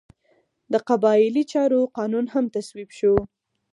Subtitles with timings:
[0.71, 3.13] د قبایلي چارو قانون هم تصویب شو.